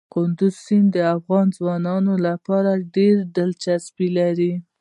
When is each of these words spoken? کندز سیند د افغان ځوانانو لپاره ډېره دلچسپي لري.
کندز 0.13 0.53
سیند 0.65 0.87
د 0.93 0.97
افغان 1.15 1.47
ځوانانو 1.57 2.13
لپاره 2.27 2.71
ډېره 2.95 3.21
دلچسپي 3.37 4.07
لري. 4.17 4.53